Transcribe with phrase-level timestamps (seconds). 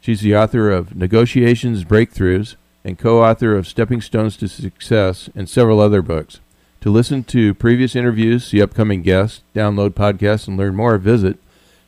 [0.00, 5.48] She's the author of Negotiations Breakthroughs and co author of Stepping Stones to Success and
[5.48, 6.38] several other books.
[6.82, 11.38] To listen to previous interviews, see upcoming guests, download podcasts, and learn more, visit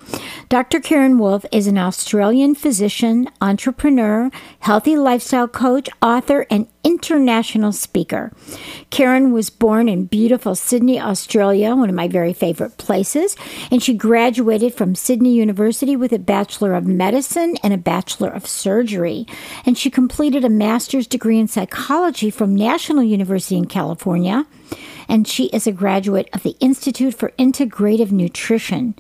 [0.49, 0.81] Dr.
[0.81, 4.31] Karen Wolfe is an Australian physician, entrepreneur,
[4.61, 8.33] healthy lifestyle coach, author, and international speaker.
[8.91, 13.37] Karen was born in beautiful Sydney, Australia, one of my very favorite places,
[13.71, 18.47] and she graduated from Sydney University with a Bachelor of Medicine and a Bachelor of
[18.47, 19.27] Surgery.
[19.67, 24.47] And she completed a master's degree in psychology from National University in California,
[25.09, 28.95] and she is a graduate of the Institute for Integrative Nutrition.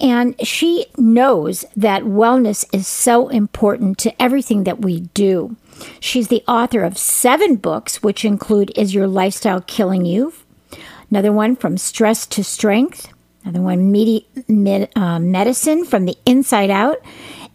[0.00, 5.56] And she knows that wellness is so important to everything that we do.
[6.00, 10.32] She's the author of seven books, which include Is Your Lifestyle Killing You?
[11.10, 13.08] Another one, From Stress to Strength.
[13.44, 16.98] Another one, Medi- med- uh, Medicine from the Inside Out.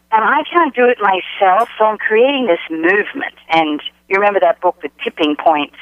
[0.09, 3.35] and I can't do it myself, so I'm creating this movement.
[3.49, 5.73] And you remember that book, The Tipping Point,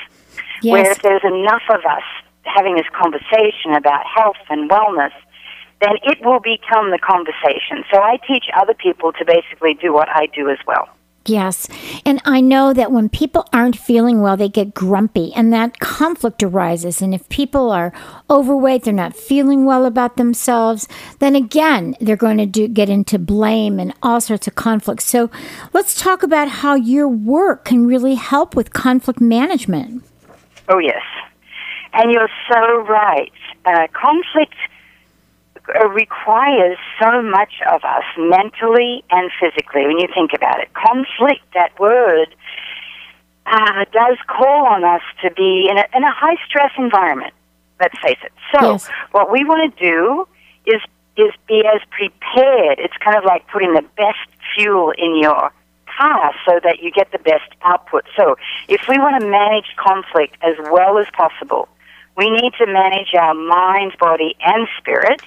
[0.64, 0.72] Yes.
[0.72, 2.02] where if there's enough of us
[2.44, 5.12] having this conversation about health and wellness,
[5.82, 7.84] then it will become the conversation.
[7.92, 10.90] So I teach other people to basically do what I do as well.
[11.28, 11.68] Yes.
[12.06, 16.44] And I know that when people aren't feeling well, they get grumpy and that conflict
[16.44, 17.02] arises.
[17.02, 17.92] And if people are
[18.30, 20.88] overweight, they're not feeling well about themselves,
[21.18, 25.02] then again, they're going to do, get into blame and all sorts of conflict.
[25.02, 25.32] So
[25.74, 30.04] let's talk about how your work can really help with conflict management.
[30.70, 31.02] Oh, yes.
[31.94, 33.32] And you're so right.
[33.66, 34.54] Uh, conflict
[35.94, 40.70] requires so much of us mentally and physically when you think about it.
[40.74, 42.36] Conflict, that word,
[43.46, 47.34] uh, does call on us to be in a, in a high stress environment.
[47.80, 48.32] Let's face it.
[48.54, 48.90] So, Yes.
[49.12, 50.28] what we want to do
[50.66, 50.82] is
[51.18, 52.78] is be as prepared.
[52.80, 55.50] It's kind of like putting the best fuel in your
[55.98, 58.04] car so that you get the best output.
[58.18, 58.36] So,
[58.68, 61.70] if we want to manage conflict as well as possible,
[62.18, 65.22] we need to manage our mind, body, and spirit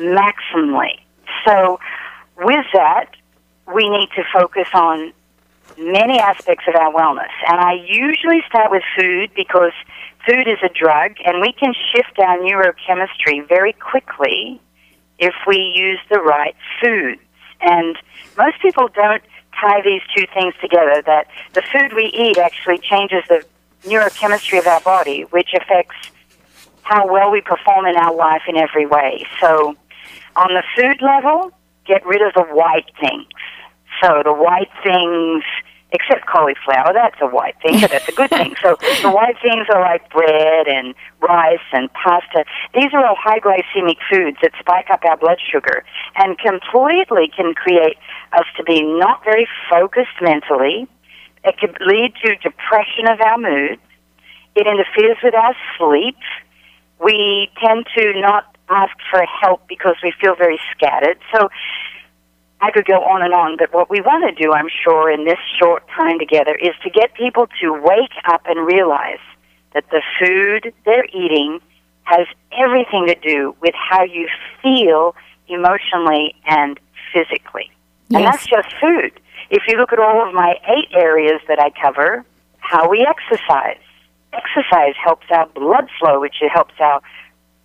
[0.00, 0.98] maximally.
[1.46, 1.78] So,
[2.36, 3.10] with that,
[3.72, 5.12] we need to focus on
[5.78, 7.30] many aspects of our wellness.
[7.46, 9.72] And I usually start with food because
[10.26, 14.60] food is a drug, and we can shift our neurochemistry very quickly
[15.18, 17.20] if we use the right foods.
[17.60, 17.96] And
[18.36, 19.22] most people don't
[19.60, 23.44] tie these two things together that the food we eat actually changes the
[23.84, 25.96] neurochemistry of our body, which affects
[26.82, 29.26] how well we perform in our life in every way.
[29.40, 29.76] So,
[30.36, 31.52] on the food level,
[31.86, 33.26] get rid of the white things.
[34.02, 35.44] So, the white things,
[35.92, 38.54] except cauliflower, that's a white thing, but that's a good thing.
[38.62, 42.44] So, the white things are like bread and rice and pasta.
[42.74, 45.84] These are all high glycemic foods that spike up our blood sugar
[46.16, 47.98] and completely can create
[48.32, 50.88] us to be not very focused mentally.
[51.44, 53.78] It could lead to depression of our mood.
[54.54, 56.16] It interferes with our sleep.
[57.02, 61.18] We tend to not ask for help because we feel very scattered.
[61.34, 61.48] So
[62.60, 65.24] I could go on and on, but what we want to do, I'm sure, in
[65.24, 69.18] this short time together is to get people to wake up and realize
[69.74, 71.60] that the food they're eating
[72.04, 74.28] has everything to do with how you
[74.62, 75.14] feel
[75.48, 76.78] emotionally and
[77.12, 77.70] physically.
[78.12, 79.12] And that's just food.
[79.50, 82.24] If you look at all of my eight areas that I cover,
[82.58, 83.80] how we exercise.
[84.32, 87.00] Exercise helps our blood flow, which helps our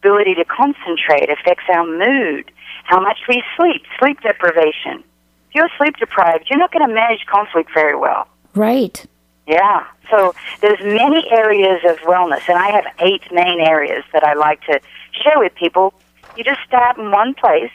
[0.06, 2.52] ability to concentrate, affects our mood,
[2.84, 5.04] how much we sleep, sleep deprivation.
[5.50, 8.28] If you're sleep deprived, you're not going to manage conflict very well.
[8.54, 9.04] Right.
[9.48, 9.86] Yeah.
[10.12, 14.62] So there's many areas of wellness, and I have eight main areas that I like
[14.62, 14.80] to
[15.24, 15.94] share with people.
[16.38, 17.72] You just start in one place,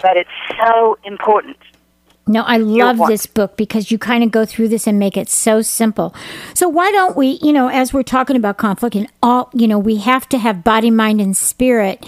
[0.00, 1.58] but it's so important.
[2.26, 5.28] No, I love this book because you kind of go through this and make it
[5.28, 6.14] so simple.
[6.54, 9.78] So why don't we, you know, as we're talking about conflict and all, you know,
[9.78, 12.04] we have to have body, mind, and spirit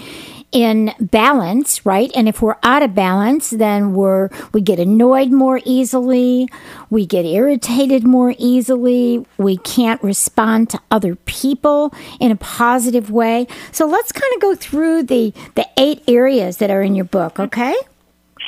[0.51, 2.09] in balance, right?
[2.15, 6.47] And if we're out of balance, then we're we get annoyed more easily,
[6.89, 13.45] we get irritated more easily, we can't respond to other people in a positive way.
[13.71, 17.39] So let's kind of go through the the eight areas that are in your book,
[17.39, 17.75] okay?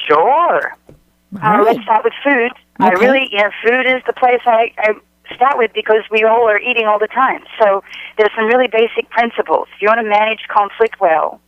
[0.08, 0.76] Sure.
[1.36, 2.52] Uh, All let's start with food.
[2.80, 4.94] I really, you know, food is the place I, I
[5.36, 7.44] start with because we all are eating all the time.
[7.62, 7.84] So
[8.18, 9.68] there's some really basic principles.
[9.76, 11.40] If you want to manage conflict well,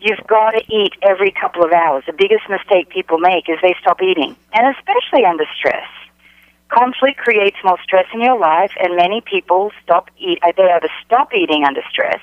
[0.00, 2.04] you've got to eat every couple of hours.
[2.06, 5.88] The biggest mistake people make is they stop eating, and especially under stress.
[6.68, 10.38] Conflict creates more stress in your life, and many people stop eat.
[10.42, 12.20] uh, They either stop eating under stress,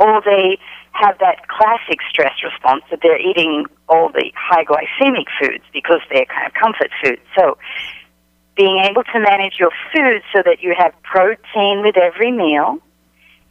[0.00, 0.58] or they
[0.94, 6.26] have that classic stress response that they're eating all the high glycemic foods because they're
[6.26, 7.20] kind of comfort foods.
[7.36, 7.58] So,
[8.56, 12.78] being able to manage your food so that you have protein with every meal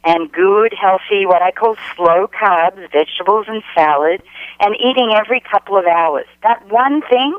[0.02, 4.22] and good, healthy, what I call slow carbs, vegetables and salad,
[4.60, 6.26] and eating every couple of hours.
[6.42, 7.38] That one thing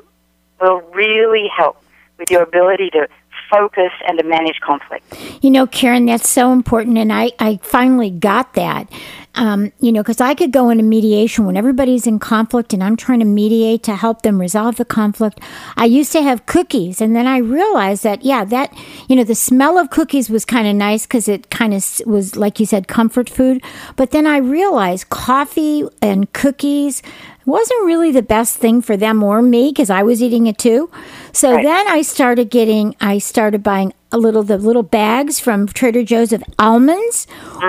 [0.62, 1.82] will really help
[2.18, 3.08] with your ability to
[3.50, 5.18] focus and to manage conflict.
[5.44, 6.98] You know, Karen, that's so important.
[6.98, 8.92] And I, I finally got that.
[9.38, 12.96] Um, you know, because I could go into mediation when everybody's in conflict and I'm
[12.96, 15.42] trying to mediate to help them resolve the conflict.
[15.75, 17.02] I used to have cookies.
[17.02, 18.74] And then I realized that, yeah, that,
[19.10, 22.38] you know, the smell of cookies was kind of nice because it kind of was,
[22.38, 23.62] like you said, comfort food.
[23.98, 27.04] But then I realized coffee and cookies
[27.46, 30.90] wasn't really the best thing for them or me because I was eating it too.
[31.32, 31.64] So Right.
[31.64, 36.32] then I started getting, I started buying a little the little bags from Trader Joe's
[36.32, 37.28] of almonds,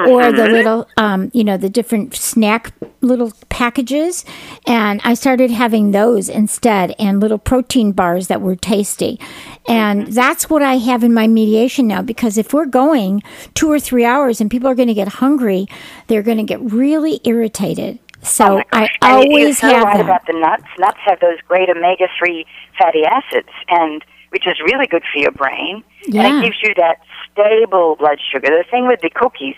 [0.09, 4.25] or the little, um, you know, the different snack little packages,
[4.67, 9.19] and I started having those instead, and little protein bars that were tasty,
[9.67, 12.01] and that's what I have in my mediation now.
[12.03, 13.23] Because if we're going
[13.55, 15.67] two or three hours and people are going to get hungry,
[16.07, 17.99] they're going to get really irritated.
[18.23, 18.89] So Oh I.
[19.03, 20.65] And you're always so have right about the nuts.
[20.79, 22.45] Nuts have those great omega-3
[22.79, 25.83] fatty acids, and which is really good for your brain.
[26.07, 26.27] Yeah.
[26.27, 26.99] And it gives you that
[27.33, 28.49] stable blood sugar.
[28.49, 29.55] The thing with the cookies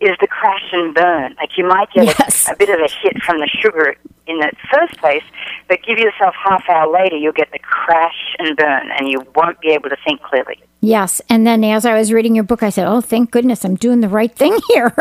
[0.00, 1.34] is the crash and burn.
[1.38, 2.48] Like you might get Yes.
[2.48, 3.94] a, a bit of a hit from the sugar
[4.26, 5.24] in the first place,
[5.68, 9.60] but give yourself half hour later, you'll get the crash and burn, and you won't
[9.60, 10.58] be able to think clearly.
[10.84, 11.22] Yes.
[11.28, 14.00] And then as I was reading your book, I said, Oh, thank goodness I'm doing
[14.00, 14.92] the right thing here.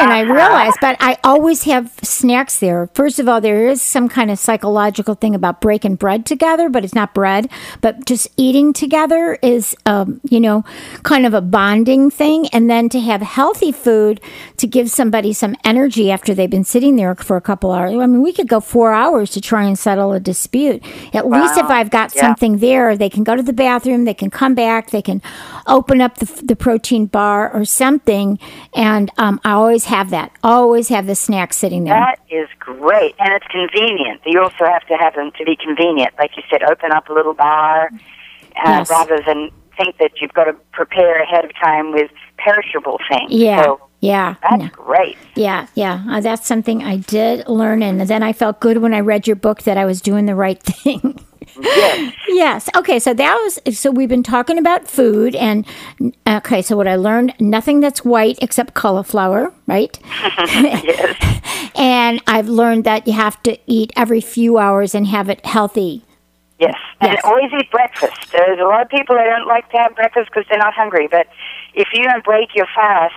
[0.00, 2.90] and I realized, but I always have snacks there.
[2.92, 6.84] First of all, there is some kind of psychological thing about breaking bread together, but
[6.84, 7.48] it's not bread.
[7.80, 10.64] But just eating together is, um, you know,
[11.04, 12.48] kind of a bonding thing.
[12.48, 14.20] And then to have healthy food
[14.56, 17.92] to give somebody some energy after they've been sitting there for a couple hours.
[17.92, 20.82] I mean, we could go four hours to try and settle a dispute.
[21.14, 22.20] At least if I've got Yeah.
[22.22, 25.20] something there, they can go to the bathroom, they can come back, they can
[25.66, 28.38] open up the, the protein bar or something.
[28.74, 30.30] And um, I always have that.
[30.44, 31.94] Always have the snack sitting there.
[31.94, 34.20] That is great, and it's convenient.
[34.26, 36.14] You also have to have them to be convenient.
[36.18, 37.98] Like you said, open up a little bar uh,
[38.64, 38.90] Yes.
[38.90, 43.30] rather than think that you've got to prepare ahead of time with perishable things.
[43.32, 43.62] yeah.
[43.64, 44.34] So yeah.
[44.42, 44.68] that's no.
[44.68, 45.16] great.
[45.34, 49.00] Yeah, yeah, uh, that's something I did learn, and then I felt good when I
[49.00, 51.18] read your book that I was doing the right thing.
[51.58, 52.14] Yes.
[52.28, 52.68] yes.
[52.76, 55.64] Okay, so that was so we've been talking about food, and
[56.26, 59.98] okay, so what I learned: nothing that's white except cauliflower, right?
[60.36, 61.16] yes.
[61.78, 66.02] And I've learned that you have to eat every few hours and have it healthy.
[66.58, 66.74] Yes.
[67.00, 67.20] And Yes.
[67.24, 68.32] always eat breakfast.
[68.32, 71.06] There's a lot of people that don't like to have breakfast because they're not hungry.
[71.06, 71.26] But
[71.74, 73.14] if you don't break your fast,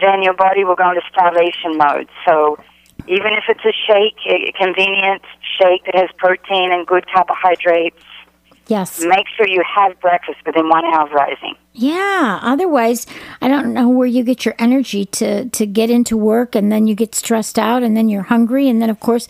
[0.00, 2.08] then your body will go into starvation mode.
[2.26, 2.58] So
[3.06, 5.22] even if it's a shake, a convenient
[5.58, 8.02] shake that has protein and good carbohydrates,
[8.66, 9.02] Yes.
[9.02, 11.54] make sure you have breakfast within one hour of rising.
[11.72, 12.38] Yeah.
[12.42, 13.06] Otherwise,
[13.40, 16.86] I don't know where you get your energy to to get into work, and then
[16.86, 19.26] you get stressed out, and then you're hungry, and then of course,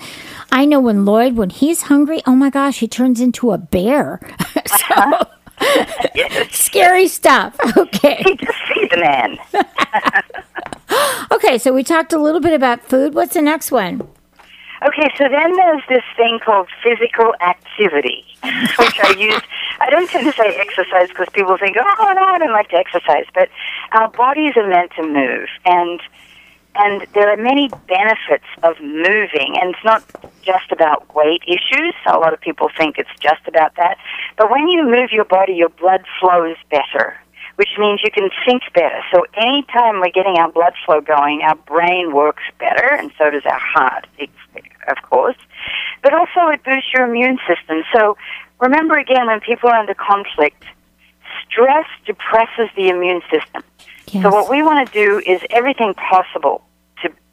[0.51, 4.19] I know when Lloyd, when he's hungry, oh my gosh, he turns into a bear.
[4.67, 5.25] so, uh-huh.
[6.51, 7.57] scary stuff.
[7.77, 8.23] Okay.
[8.23, 9.39] Just feed the man.
[11.31, 11.59] Okay.
[11.59, 13.15] So we talked a little bit about food.
[13.15, 14.09] What's the next one?
[14.87, 18.25] Okay, so then there's this thing called physical activity,
[18.79, 19.43] which I use.
[19.81, 22.77] I don't tend to say exercise because people think, oh no, I don't like to
[22.77, 23.25] exercise.
[23.35, 23.49] But
[23.93, 26.01] our bodies are meant to move, and
[26.77, 30.05] and there are many benefits of moving, and it's not
[30.49, 31.95] just about weight issues.
[32.07, 33.99] A lot of people think it's just about that,
[34.39, 37.17] but when you move your body, your blood flows better
[37.59, 39.03] which means you can think better.
[39.13, 43.45] So anytime we're getting our blood flow going, our brain works better, and so does
[43.47, 44.07] our heart,
[44.87, 45.35] of course.
[46.01, 47.83] But also it boosts your immune system.
[47.93, 48.17] So
[48.61, 50.63] remember again, when people are under conflict,
[51.51, 53.65] stress depresses the immune system.
[54.07, 54.23] Yes.
[54.23, 56.63] So what we want to do is everything possible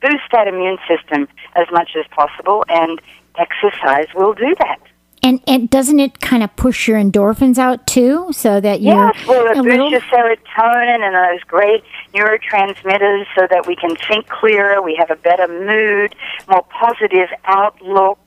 [0.06, 3.02] boost that immune system as much as possible, and
[3.38, 4.80] exercise will do that.
[5.24, 9.28] And and doesn't it kind of push your endorphins out too, so that you're Yes,
[9.28, 11.84] well, it boosts little your serotonin and those great
[12.14, 16.16] neurotransmitters so that we can think clearer, we have a better mood,
[16.48, 18.20] more positive outlook.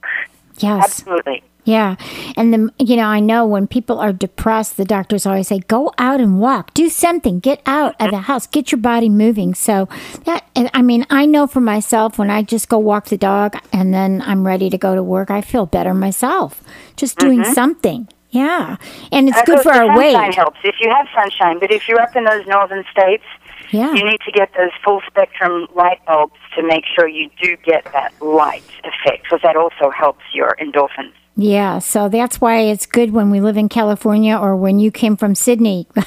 [0.59, 0.85] yes.
[0.85, 1.45] Absolutely.
[1.69, 1.97] Yeah.
[2.35, 5.93] And the you know, I know when people are depressed, the doctors always say, go
[5.99, 8.11] out and walk, do something, get out of mm.
[8.13, 9.53] the house, get your body moving.
[9.53, 9.87] So
[10.25, 13.55] that, and I mean, I know for myself when I just go walk the dog
[13.71, 16.65] and then I'm ready to go to work, I feel better myself
[16.97, 17.53] just doing mm-hmm.
[17.53, 18.09] something.
[18.31, 18.77] Yeah.
[19.13, 20.35] And it's Of good for our sunshine weight.
[20.35, 23.25] helps if you have sunshine, but if you're up in those northern states,
[23.73, 23.93] Yeah.
[23.93, 27.85] you need to get those full spectrum light bulbs to make sure you do get
[27.93, 31.13] that light effect, because that also helps your endorphins.
[31.41, 35.17] Yeah, so that's why it's good when we live in California or when you came
[35.17, 35.87] from Sydney.
[35.97, 36.03] you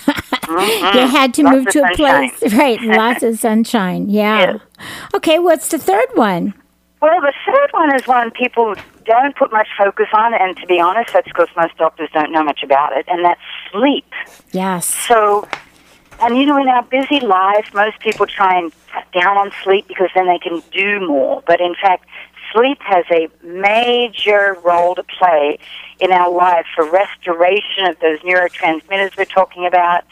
[1.07, 1.45] had to Mm-hmm.
[1.45, 2.29] Lots move to a sunshine.
[2.31, 2.81] place, right?
[2.97, 4.09] Lots of sunshine.
[4.09, 4.39] Yeah.
[4.53, 4.61] Yes.
[5.15, 6.53] Okay, what's the third one?
[7.01, 10.81] Well, the third one is one people don't put much focus on, and to be
[10.81, 13.39] honest, that's because most doctors don't know much about it, and that's
[13.71, 14.05] sleep.
[14.51, 14.85] Yes.
[14.85, 15.47] So,
[16.21, 19.87] and you know, in our busy life, most people try and cut down on sleep
[19.87, 21.41] because then they can do more.
[21.47, 22.05] But in fact,
[22.53, 25.59] sleep has a major role to play
[25.99, 30.03] in our life for restoration of those neurotransmitters we're talking about,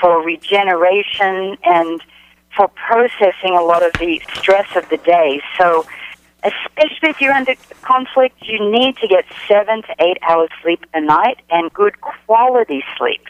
[0.00, 2.02] for regeneration, and
[2.56, 5.40] for processing a lot of the stress of the day.
[5.58, 5.86] So,
[6.42, 11.00] especially if you're under conflict, you need to get seven to eight hours sleep a
[11.00, 13.26] night and good quality sleep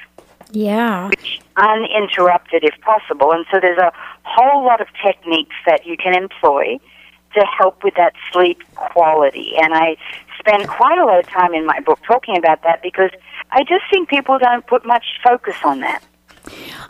[0.53, 1.09] Yeah.
[1.09, 3.33] Which uninterrupted if possible.
[3.33, 6.79] And so there's a whole lot of techniques that you can employ
[7.35, 9.55] to help with that sleep quality.
[9.61, 9.97] And I
[10.39, 13.11] spend quite a lot of time in my book talking about that because
[13.51, 16.03] I just think people don't put much focus on that.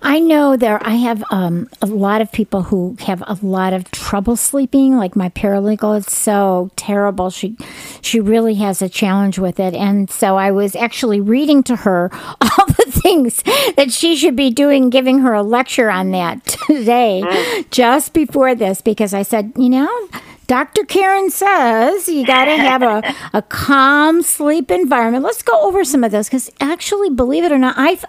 [0.02, 0.78] I know there.
[0.86, 4.96] I have um, a lot of people who have a lot of trouble sleeping.
[4.96, 7.30] Like my paralegal, it's so terrible.
[7.30, 7.56] She
[8.00, 12.10] she really has a challenge with it, and so I was actually reading to her
[12.40, 13.42] all the things
[13.76, 18.80] that she should be doing, giving her a lecture on that today, just before this,
[18.80, 20.08] because I said, you know.
[20.50, 20.84] Dr.
[20.84, 25.22] Karen says you got to have a, a calm sleep environment.
[25.22, 28.00] Let's go over some of those because actually, believe it or not, I,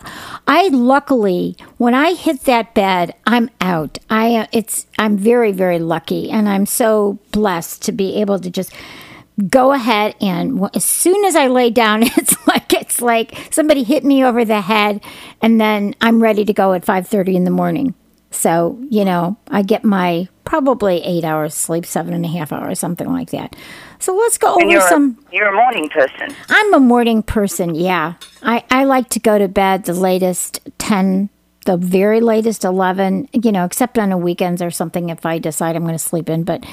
[0.47, 3.99] I luckily when I hit that bed, I'm out.
[4.09, 8.73] I it's I'm very very lucky, and I'm so blessed to be able to just
[9.47, 14.03] go ahead and as soon as I lay down, it's like it's like somebody hit
[14.03, 15.01] me over the head,
[15.43, 17.93] and then I'm ready to go at five thirty in the morning.
[18.31, 22.79] So, you know, I get my probably eight hours sleep, seven and a half hours,
[22.79, 23.55] something like that.
[23.99, 25.17] So let's go And over you're, some.
[25.31, 26.35] a, you're a morning person.
[26.49, 28.13] I'm a morning person, yeah.
[28.41, 31.29] I, I like to go to bed the latest 10,
[31.65, 35.75] the very latest 11, you know, except on the weekends or something if I decide
[35.75, 36.43] I'm going to sleep in.
[36.43, 36.65] But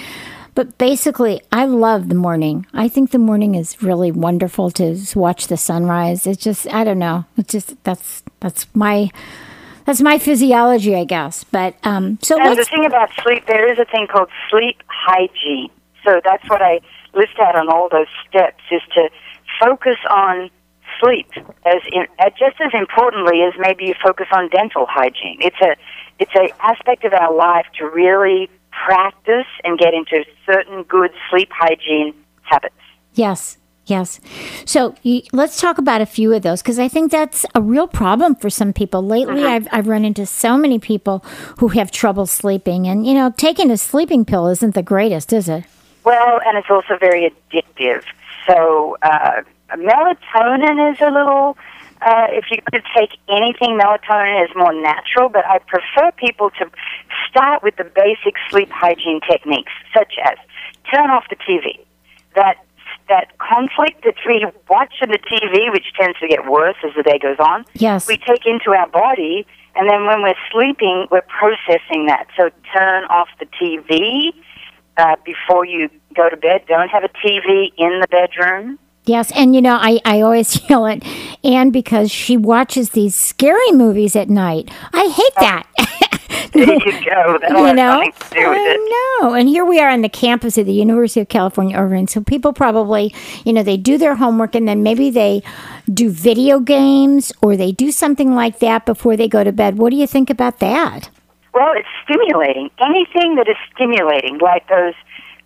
[0.55, 2.67] but basically, I love the morning.
[2.73, 6.27] I think the morning is really wonderful to watch the sunrise.
[6.27, 7.27] It's just I don't know.
[7.37, 9.11] It's just that's that's my
[9.89, 11.45] that's my physiology, I guess.
[11.45, 15.71] But um, so And the thing about sleep, there is a thing called sleep hygiene.
[16.05, 16.81] So that's what I
[17.15, 19.09] list out on all those steps is to
[19.59, 20.51] focus on
[21.01, 21.31] sleep
[21.65, 25.39] as in, uh, just as importantly as maybe you focus on dental hygiene.
[25.41, 25.75] It's a
[26.19, 31.49] it's a aspect of our life to really practice and get into certain good sleep
[31.51, 32.75] hygiene habits.
[33.15, 33.57] Yes,
[33.89, 34.21] yes.
[34.65, 37.87] So y let's talk about a few of those because I think that's a real
[37.87, 39.03] problem for some people.
[39.03, 41.25] Lately, I've, I've run into so many people
[41.59, 45.49] who have trouble sleeping, and you know, taking a sleeping pill isn't the greatest, is
[45.49, 45.65] it?
[46.05, 48.03] Well, and it's also very addictive.
[48.47, 49.43] So uh,
[49.73, 51.57] melatonin is a little.
[52.01, 56.51] Uh, if you're going to take anything, melatonin is more natural, but I prefer people
[56.51, 56.71] to
[57.29, 60.39] start with the basic sleep hygiene techniques, such as
[60.93, 61.81] turn off the TV.
[62.37, 62.65] That
[63.09, 67.03] that conflict that we watch on the TV, which tends to get worse as the
[67.03, 68.07] day goes on, Yes.
[68.07, 72.27] we take into our body, and then when we're sleeping, we're processing that.
[72.37, 74.33] So turn off the TV
[74.97, 76.65] uh, before you go to bed.
[76.67, 78.79] Don't have a TV in the bedroom.
[79.05, 81.03] Yes, and you know, I, I always yell at
[81.43, 84.71] Anne because she watches these scary movies at night.
[84.93, 85.67] I hate that.
[86.53, 87.39] Go.
[87.49, 88.79] You know, nothing to do with it.
[88.81, 89.35] I know.
[89.35, 92.07] And here we are on the campus of the University of California, Irvine.
[92.07, 95.43] So people probably, you know, they do their homework and then maybe they
[95.93, 99.79] do video games or they do something like that before they go to bed.
[99.79, 101.11] What do you think about that?
[101.55, 102.71] Well, it's stimulating.
[102.79, 104.95] Anything that is stimulating, like those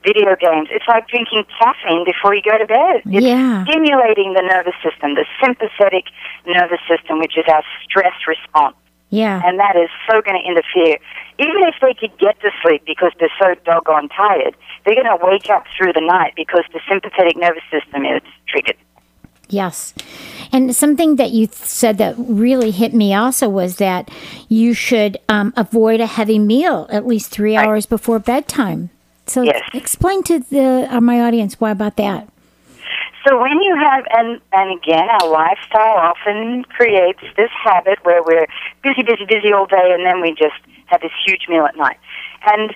[0.04, 3.02] video games, it's like drinking caffeine before you go to bed.
[3.06, 3.64] It's Yeah.
[3.64, 6.06] stimulating the nervous system, the sympathetic
[6.44, 8.74] nervous system, which is our stress response.
[9.12, 9.42] Yeah.
[9.44, 10.96] and that is so going to interfere.
[11.38, 15.18] Even if they could get to sleep because they're so doggone tired, they're going to
[15.24, 18.76] wake up through the night because the sympathetic nervous system is triggered.
[19.48, 19.92] Yes.
[20.50, 24.10] And something that you said that really hit me also was that
[24.48, 27.66] you should um, avoid a heavy meal at least three Right.
[27.66, 28.88] hours before bedtime.
[29.26, 29.60] So Yes.
[29.74, 32.28] explain to the uh, my audience why about that.
[33.26, 38.46] So when you have, and, and again, our lifestyle often creates this habit where we're
[38.82, 41.98] busy, busy, busy all day, and then we just have this huge meal at night.
[42.46, 42.74] And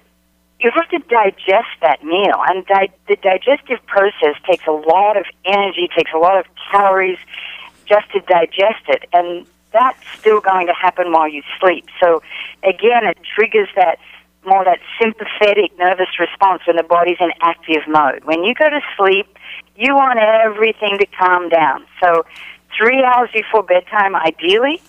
[0.60, 5.24] you have to digest that meal, and di- the digestive process takes a lot of
[5.44, 7.18] energy, takes a lot of calories
[7.86, 11.86] just to digest it, and that's still going to happen while you sleep.
[12.00, 12.22] So
[12.62, 13.98] again, it triggers that
[14.46, 18.24] more that sympathetic nervous response when the body's in active mode.
[18.24, 19.26] When you go to sleep,
[19.76, 21.84] you want everything to calm down.
[22.02, 22.24] So
[22.76, 24.80] three hours before bedtime, ideally,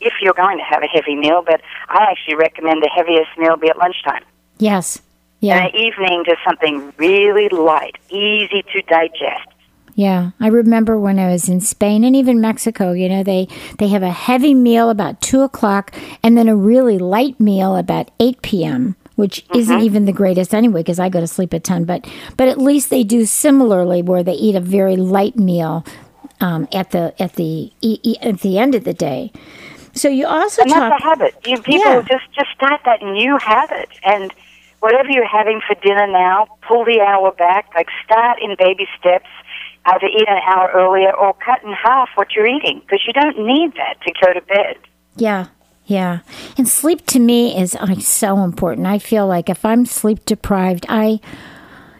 [0.00, 3.56] if you're going to have a heavy meal, but I actually recommend the heaviest meal
[3.56, 4.24] be at lunchtime.
[4.58, 4.96] Yes.
[5.40, 5.68] In Yeah.
[5.68, 9.48] the evening, just something really light, easy to digest.
[9.94, 12.92] Yeah, I remember when I was in Spain and even Mexico.
[12.92, 13.48] You know, they
[13.78, 18.10] they have a heavy meal about two o'clock, and then a really light meal about
[18.20, 21.82] eight p.m., which isn't even the greatest anyway because I go to sleep at ten.
[21.84, 25.84] But but at least they do similarly, where they eat a very light meal
[26.40, 29.32] um, at the at the e- e- at the end of the day.
[29.94, 30.90] So you also And talk.
[30.92, 31.34] that's a habit.
[31.44, 32.02] You people Yeah.
[32.02, 34.32] just just start that new habit, and
[34.78, 37.66] whatever you're having for dinner now, pull the hour back.
[37.74, 39.26] Like start in baby steps.
[39.84, 43.38] Either eat an hour earlier or cut in half what you're eating because you don't
[43.38, 44.76] need that to go to bed.
[45.16, 45.46] Yeah,
[45.88, 46.20] yeah.
[46.56, 48.86] And sleep to me is uh, so important.
[48.86, 51.18] I feel like if I'm sleep deprived, I,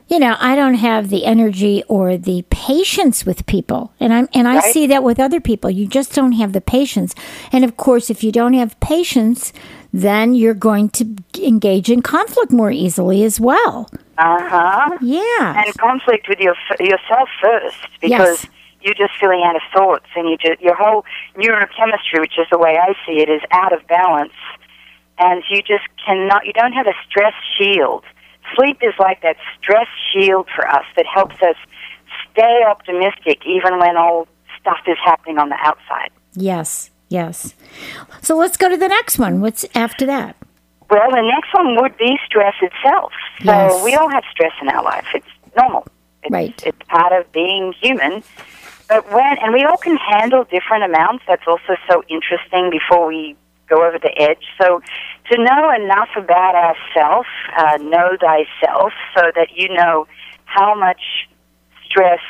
[0.09, 3.93] you know, I don't have the energy or the patience with people.
[3.99, 4.73] And I'm and I Right.
[4.73, 5.71] see that with other people.
[5.71, 7.15] You just don't have the patience.
[7.53, 9.53] And of course, if you don't have patience,
[9.93, 11.05] then you're going to
[11.43, 13.91] engage in conflict more easily as well.
[14.19, 14.99] Uh huh.
[15.01, 15.63] Yeah.
[15.65, 18.47] And conflict with your, yourself first because Yes.
[18.81, 21.05] You're just feeling out of sorts and you just, your whole
[21.37, 24.33] neurochemistry, which is the way I see it, is out of balance.
[25.19, 28.05] And you just cannot, you don't have a stress shield.
[28.55, 31.57] Sleep is like that stress shield for us that helps us
[32.31, 34.29] stay optimistic even when all
[34.61, 36.11] stuff is happening on the outside.
[36.35, 36.91] Yes.
[37.09, 37.55] Yes.
[38.23, 39.41] So let's go to the next one.
[39.41, 40.37] What's after that?
[40.91, 43.13] Well, the next one would be stress itself.
[43.45, 43.85] So Yes.
[43.85, 45.07] we all have stress in our life.
[45.15, 45.87] It's normal.
[46.23, 46.63] It's, Right.
[46.67, 48.23] It's part of being human.
[48.89, 51.25] But when, and we all can handle different amounts.
[51.29, 53.37] That's also so interesting before we
[53.69, 54.43] go over the edge.
[54.61, 54.81] So
[55.31, 60.07] to know enough about ourselves, uh, know thyself, so that you know
[60.47, 61.29] how much
[61.85, 62.21] stress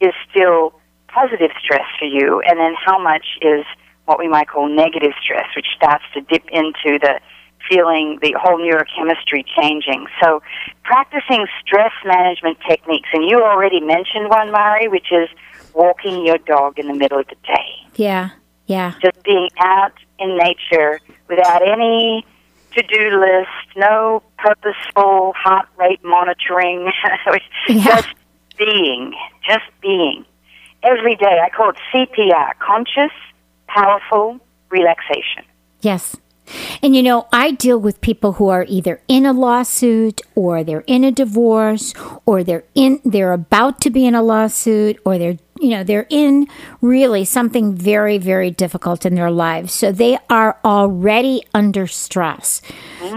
[0.00, 0.74] is still
[1.08, 3.64] positive stress for you, and then how much is
[4.04, 7.20] what we might call negative stress, which starts to dip into the
[7.68, 10.06] feeling, the whole neurochemistry changing.
[10.22, 10.42] So,
[10.82, 15.28] practicing stress management techniques, and you already mentioned one, Mari, which is
[15.74, 17.68] walking your dog in the middle of the day.
[17.96, 18.30] Yeah.
[18.66, 18.94] Yeah.
[19.02, 22.24] Just being out in nature without any
[22.74, 26.90] to do list, no purposeful heart rate monitoring,
[27.68, 27.84] Yeah.
[27.84, 28.08] just
[28.58, 29.14] being,
[29.46, 30.24] just being.
[30.82, 33.12] Every day, I call it CPR, conscious,
[33.68, 35.44] powerful relaxation.
[35.80, 36.16] Yes.
[36.82, 40.84] And you know, I deal with people who are either in a lawsuit or they're
[40.86, 41.94] in a divorce
[42.26, 46.06] or they're in they're about to be in a lawsuit or they're you know, they're
[46.10, 46.46] in
[46.80, 49.72] really something very very difficult in their lives.
[49.72, 52.60] So they are already under stress.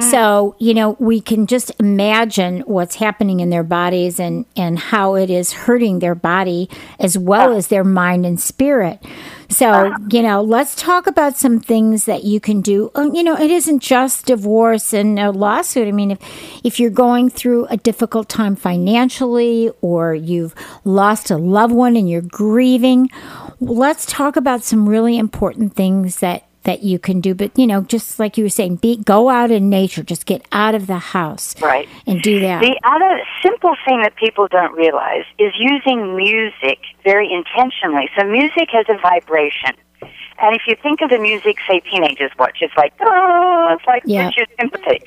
[0.02, 5.16] So, you know, we can just imagine what's happening in their bodies and and how
[5.16, 6.70] it is hurting their body
[7.00, 9.00] as well as their mind and spirit.
[9.50, 12.92] So, you know, let's talk about some things that you can do.
[12.94, 15.88] Uh, You know, it isn't just divorce and a lawsuit.
[15.88, 16.20] I mean, if
[16.66, 22.10] if you're going through a difficult time financially or you've lost a loved one and
[22.10, 23.10] you're grieving,
[23.60, 27.34] let's talk about some really important things that that you can do.
[27.34, 30.46] But, you know, just like you were saying, be go out in nature, just get
[30.52, 31.60] out of the house.
[31.62, 31.88] Right.
[32.06, 32.60] And do that.
[32.60, 38.10] The other simple thing that people don't realize is using music very intentionally.
[38.20, 39.76] So music has a vibration.
[40.40, 44.04] And if you think of the music, say, teenagers watch, it's like, oh, it's like
[44.06, 44.28] Yeah.
[44.28, 45.02] Richard Sympathy.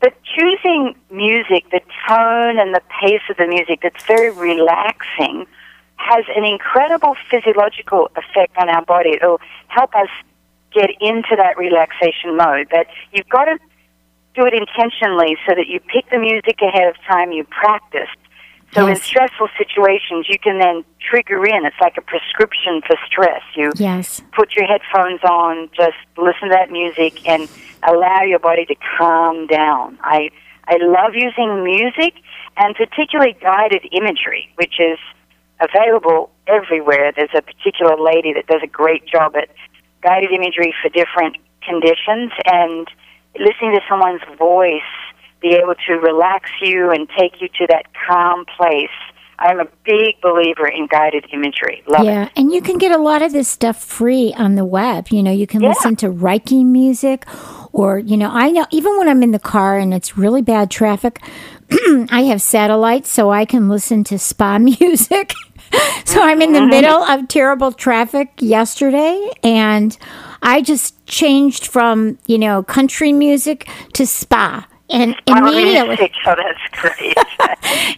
[0.00, 5.46] But choosing music, the tone and the pace of the music that's very relaxing
[6.00, 9.10] has an incredible physiological effect on our body.
[9.10, 10.08] It'll help us
[10.72, 12.68] get into that relaxation mode.
[12.70, 13.58] But you've got to
[14.34, 18.08] do it intentionally so that you pick the music ahead of time, you practice.
[18.72, 21.66] So in stressful situations, you can then trigger in.
[21.66, 23.42] It's like a prescription for stress.
[23.56, 24.22] You yes.
[24.32, 27.48] put your headphones on, just listen to that music, and
[27.82, 29.98] allow your body to calm down.
[30.02, 30.30] I
[30.68, 32.14] I love using music
[32.56, 34.98] and particularly guided imagery, which is
[35.60, 37.12] available everywhere.
[37.14, 39.48] There's a particular lady that does a great job at
[40.02, 42.88] guided imagery for different conditions, and
[43.38, 44.82] listening to someone's voice
[45.40, 48.88] be able to relax you and take you to that calm place.
[49.38, 51.82] I'm a big believer in guided imagery.
[51.88, 52.06] Love it.
[52.06, 55.08] Yeah, and you can get a lot of this stuff free on the web.
[55.08, 55.68] You know, you can Yeah.
[55.70, 57.24] listen to Reiki music,
[57.72, 60.70] or, you know, I know even when I'm in the car and it's really bad
[60.70, 61.20] traffic,
[62.10, 65.34] I have satellite so I can listen to spa music.
[66.04, 66.70] so I'm in the mm-hmm.
[66.70, 69.96] middle of terrible traffic yesterday, and
[70.42, 74.66] I just changed from, you know, country music to spa.
[74.90, 77.16] And immediately, oh, that's great.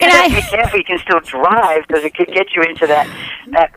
[0.00, 0.78] And you have to I- careful.
[0.78, 3.06] You can still drive because it could get you into that.
[3.52, 3.72] that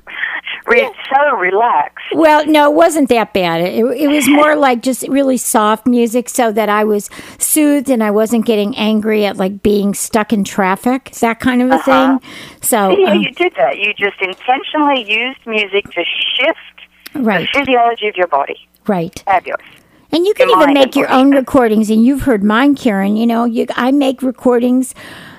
[0.68, 2.06] it's so relaxed.
[2.14, 3.62] Well, no, it wasn't that bad.
[3.62, 8.04] It, it was more like just really soft music so that I was soothed and
[8.04, 12.20] I wasn't getting angry at like being stuck in traffic, that kind of a thing.
[12.62, 13.78] So, Yeah, um, you did that.
[13.78, 16.04] You just intentionally used music to
[16.36, 16.60] shift
[17.14, 18.68] right, the physiology of your body.
[18.88, 19.18] right.
[19.26, 19.62] Fabulous.
[20.12, 23.18] And you can even make your own recordings, and you've heard mine, Karen.
[23.18, 24.96] You know, you, I make recordings.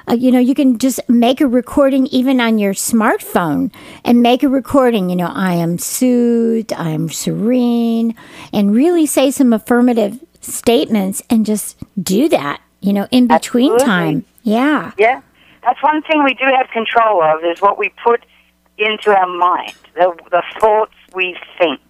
[0.08, 3.72] Uh, you know, you can just make a recording even on your smartphone
[4.04, 5.10] and make a recording.
[5.10, 8.14] You know, I am soothed, I am serene,
[8.52, 12.60] and really say some affirmative statements and just do that.
[12.80, 13.84] You know, in between Absolutely.
[13.84, 14.24] time.
[14.42, 14.92] Yeah.
[14.96, 15.20] Yeah,
[15.64, 18.24] that's one thing we do have control of is what we put
[18.78, 21.80] into our mind, the, the thoughts we think.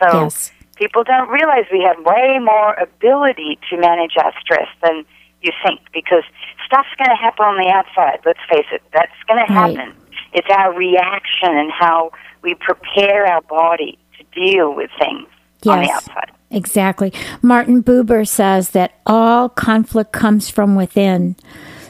[0.00, 0.52] So Yes.
[0.76, 5.04] people don't realize we have way more ability to manage our stress than
[5.42, 6.22] you think because
[6.66, 8.20] stuff's going to happen on the outside.
[8.24, 9.76] Let's face it, that's going to Right.
[9.76, 9.94] happen.
[10.32, 12.10] It's our reaction and how
[12.42, 15.26] we prepare our body to deal with things
[15.66, 15.96] on the Yes.
[15.96, 16.30] outside.
[16.50, 17.12] Exactly.
[17.42, 21.36] Martin Buber says that all conflict comes from within.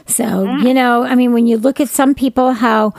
[0.07, 0.63] So, mm.
[0.63, 2.93] you know, I mean, when you look at some people, how,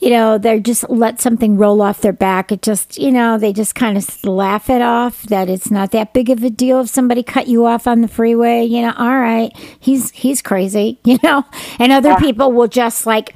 [0.00, 2.52] you know, they're just let something roll off their back.
[2.52, 6.12] It just, you know, they just kind of laugh it off that it's not that
[6.12, 8.64] big of a deal if somebody cut you off on the freeway.
[8.64, 11.44] You know, all right, he's he's crazy, you know,
[11.78, 13.34] and other people will just like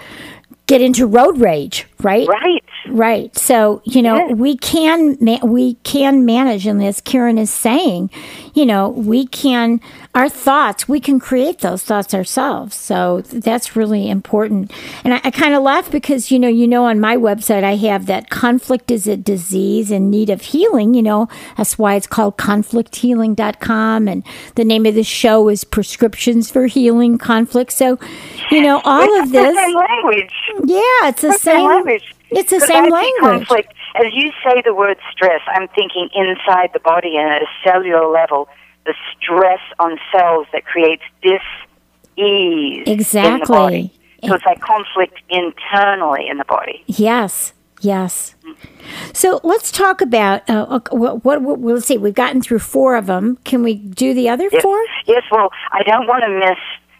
[0.66, 2.28] get into road rage, right?
[2.28, 2.62] Right.
[2.90, 3.36] Right.
[3.38, 4.32] So, you know, Yeah.
[4.34, 8.10] we can ma- we can manage and as Karen is saying,
[8.54, 9.80] you know, we can
[10.14, 12.74] our thoughts, we can create those thoughts ourselves.
[12.74, 14.72] So that's really important.
[15.04, 17.76] And I, I kind of laugh because, you know, you know on my website I
[17.76, 21.28] have that conflict is a disease in need of healing, you know.
[21.56, 24.24] That's why it's called conflicthealing.com and
[24.56, 27.72] the name of the show is Prescriptions for Healing Conflict.
[27.72, 27.98] So,
[28.50, 30.32] you know, all It's of this language.
[30.64, 32.14] yeah, it's the It's same same language.
[32.30, 33.46] It's the same language.
[33.48, 33.74] Conflict.
[33.96, 38.06] As you say the word stress, I'm thinking inside the body and at a cellular
[38.06, 38.48] level,
[38.86, 43.46] the stress on cells that creates dis-ease in the Exactly.
[43.56, 43.92] body.
[44.26, 46.84] So it's like conflict internally in the body.
[46.86, 48.34] Yes, yes.
[49.14, 51.60] So let's talk about uh, ok- what, what, what.
[51.60, 51.96] Let's see.
[51.96, 53.38] We've gotten through four of them.
[53.44, 54.62] Can we do the other Yes.
[54.62, 54.78] four?
[55.06, 56.58] Yes, well, I don't want to miss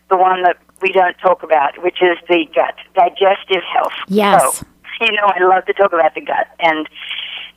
[0.09, 3.93] the one that we don't talk about, which is the gut, digestive health.
[4.09, 4.59] Yes.
[4.59, 4.67] So,
[5.01, 6.89] you know, I love to talk about the gut, and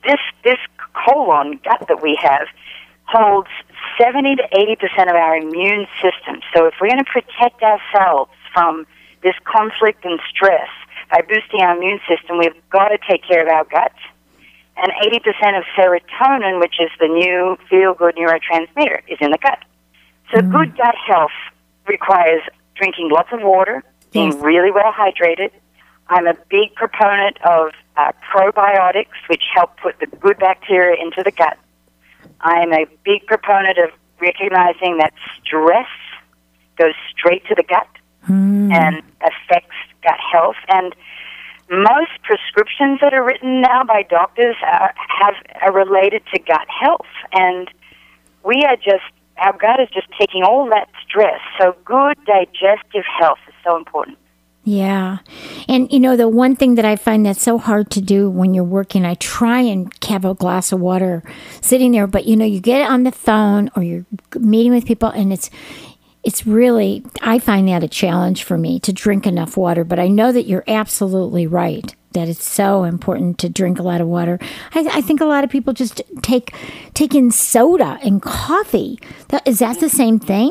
[0.04, 0.58] this this
[0.92, 2.46] colon gut that we have
[3.04, 3.48] holds
[4.00, 6.40] seventy to eighty percent of our immune system.
[6.54, 8.86] So, if we're going to protect ourselves from
[9.22, 10.68] this conflict and stress
[11.10, 13.92] by boosting our immune system, we've got to take care of our gut.
[14.76, 19.60] And 80% of serotonin, which is the new feel good neurotransmitter, is in the gut.
[20.32, 20.50] So mm.
[20.50, 21.30] good gut health
[21.86, 22.42] requires
[22.74, 24.42] drinking lots of water, being Yes.
[24.42, 25.50] really well hydrated.
[26.08, 31.30] I'm a big proponent of uh, probiotics, which help put the good bacteria into the
[31.30, 31.58] gut.
[32.40, 33.90] I'm a big proponent of
[34.20, 35.12] recognizing that
[35.42, 35.88] stress
[36.76, 37.88] goes straight to the gut
[38.72, 40.56] and affects gut health.
[40.68, 40.94] And
[41.70, 47.06] most prescriptions that are written now by doctors are, have are related to gut health,
[47.32, 47.70] and
[48.44, 49.04] we are just
[49.38, 51.40] our gut is just taking all that stress.
[51.60, 54.18] So good digestive health is so important.
[54.64, 55.18] Yeah.
[55.68, 58.54] And you know, the one thing that I find that's so hard to do when
[58.54, 61.22] you're working, I try and have a glass of water
[61.60, 64.06] sitting there, but you know, you get it on the phone or you're
[64.38, 65.50] meeting with people and it's
[66.22, 70.08] it's really I find that a challenge for me to drink enough water, but I
[70.08, 74.38] know that you're absolutely right that it's so important to drink a lot of water.
[74.72, 76.54] I, I think a lot of people just take
[76.94, 78.98] take in soda and coffee.
[79.28, 80.50] That, is that the same thing?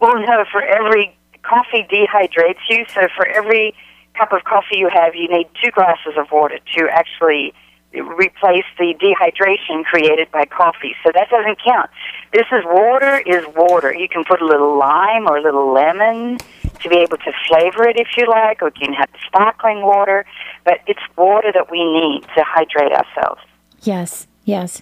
[0.00, 2.84] Well, no, for every coffee dehydrates you.
[2.94, 3.74] So for every
[4.14, 7.54] cup of coffee you have, you need two glasses of water to actually
[7.94, 10.94] replace the dehydration created by coffee.
[11.04, 11.90] So that doesn't count.
[12.32, 13.94] This is water is water.
[13.94, 16.38] You can put a little lime or a little lemon
[16.80, 20.24] to be able to flavor it if you like, or you can have sparkling water.
[20.64, 23.42] But it's water that we need to hydrate ourselves.
[23.82, 24.80] Yes, yes.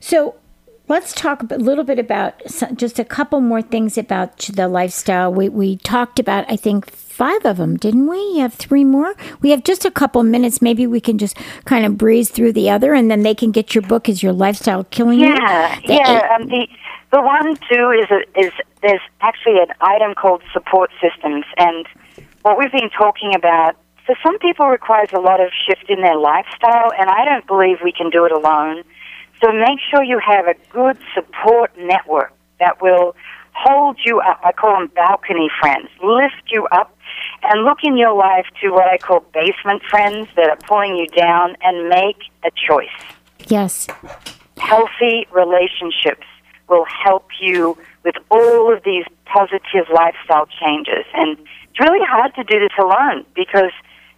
[0.00, 0.34] So
[0.88, 2.42] let's talk a little bit about
[2.74, 5.32] just a couple more things about the lifestyle.
[5.32, 8.16] We we talked about I think five of them, didn't we?
[8.16, 9.14] You have three more.
[9.40, 10.62] We have just a couple minutes.
[10.62, 13.74] Maybe we can just kind of breeze through the other, and then they can get
[13.74, 14.08] your book.
[14.08, 15.26] Is your lifestyle killing you?
[15.26, 16.36] Yeah, The yeah.
[16.36, 16.68] Um, the
[17.10, 21.86] the one too is a, is there's actually an item called support systems, and
[22.42, 26.16] what we've been talking about for some people requires a lot of shift in their
[26.16, 28.82] lifestyle, and I don't believe we can do it alone.
[29.40, 33.14] So make sure you have a good support network that will
[33.52, 34.40] hold you up.
[34.44, 35.88] I call them balcony friends.
[36.02, 36.96] Lift you up
[37.42, 41.06] and look in your life to what I call basement friends that are pulling you
[41.08, 42.88] down and make a choice
[43.46, 43.86] Yes.
[44.58, 46.26] healthy relationships
[46.68, 51.04] will help you with all of these positive lifestyle changes.
[51.14, 53.72] And it's really hard to do this alone because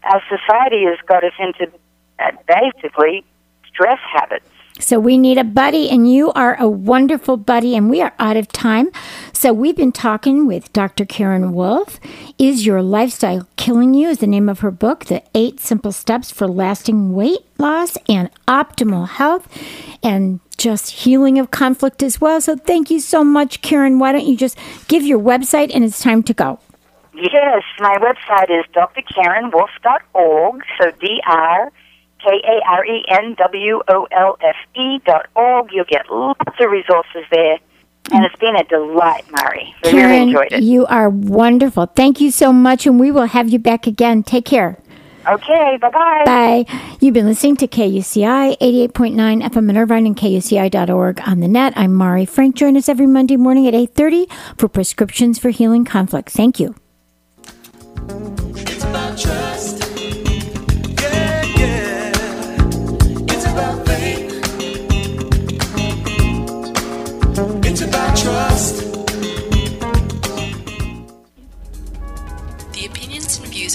[0.05, 1.71] our society has got us into
[2.19, 3.25] uh, basically
[3.69, 4.50] stress habits.
[4.79, 8.37] So we need a buddy, and you are a wonderful buddy, and we are out
[8.37, 8.91] of time.
[9.33, 11.05] So we've been talking with Dr.
[11.05, 12.01] Karen Wolfe.
[12.39, 14.09] Is Your Lifestyle Killing You?
[14.09, 18.31] is the name of her book, The Eight Simple Steps for Lasting Weight Loss and
[18.49, 19.49] Optimal Health,
[20.03, 22.41] and just healing of conflict as well.
[22.41, 23.99] So thank you so much, Karen.
[23.99, 26.59] Why don't you just give your website, and it's time to go.
[27.15, 30.93] Yes, my website is drkarenwolfe.org, so
[32.25, 35.71] D-R K-A-R-E-N-W-O-L-F-E dot org.
[35.73, 37.59] You'll get lots of resources there.
[38.13, 39.75] And it's been a delight, Mari.
[39.85, 40.63] We really Karen, enjoyed it.
[40.63, 41.87] you are wonderful.
[41.87, 44.23] Thank you so much, and we will have you back again.
[44.23, 44.79] Take care.
[45.29, 46.23] Okay, bye bye.
[46.25, 46.65] Bye.
[46.99, 51.75] You've been listening to KUCI 88.9 FM in Irvine and KUCI.org on the net.
[51.77, 52.57] I'm Mari Frank.
[52.57, 56.31] Join us every Monday morning at 8.30 for Prescriptions for Healing Conflict.
[56.31, 56.75] Thank you.